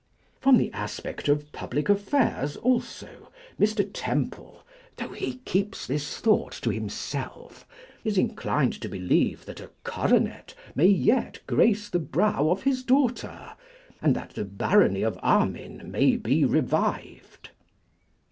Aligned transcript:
From 0.39 0.57
the 0.57 0.71
aspect 0.73 1.27
of 1.27 1.51
public 1.51 1.87
affairs 1.87 2.57
also, 2.57 3.29
Mr. 3.59 3.87
Temple, 3.93 4.63
though 4.95 5.09
he 5.11 5.35
keeps 5.45 5.85
this 5.85 6.17
thought 6.19 6.53
to 6.63 6.71
himself, 6.71 7.67
is 8.03 8.17
inclined 8.17 8.73
to 8.81 8.89
believe 8.89 9.45
that 9.45 9.59
a 9.59 9.69
coronet 9.83 10.55
may 10.73 10.87
yet 10.87 11.37
grace 11.45 11.87
the 11.87 11.99
brow 11.99 12.49
of 12.49 12.63
his 12.63 12.81
daughter, 12.81 13.51
and 14.01 14.15
that 14.15 14.31
the 14.31 14.43
barony 14.43 15.03
of 15.03 15.19
Armine 15.21 15.91
may 15.91 16.15
be 16.15 16.45
revived. 16.45 17.51